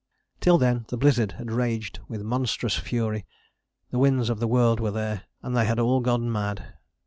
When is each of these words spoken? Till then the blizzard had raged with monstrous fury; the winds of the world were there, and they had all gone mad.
Till 0.39 0.57
then 0.57 0.85
the 0.87 0.97
blizzard 0.97 1.33
had 1.33 1.51
raged 1.51 1.99
with 2.07 2.23
monstrous 2.23 2.75
fury; 2.75 3.27
the 3.91 3.99
winds 3.99 4.31
of 4.31 4.39
the 4.39 4.47
world 4.47 4.79
were 4.79 4.89
there, 4.89 5.25
and 5.43 5.55
they 5.55 5.65
had 5.65 5.77
all 5.77 5.99
gone 5.99 6.31
mad. 6.31 6.73